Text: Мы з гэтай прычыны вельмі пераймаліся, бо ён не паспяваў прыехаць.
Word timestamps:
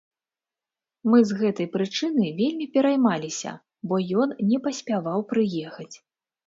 Мы 1.11 1.17
з 1.31 1.37
гэтай 1.41 1.67
прычыны 1.75 2.25
вельмі 2.41 2.65
пераймаліся, 2.79 3.51
бо 3.93 4.05
ён 4.25 4.29
не 4.53 4.57
паспяваў 4.67 5.19
прыехаць. 5.37 5.93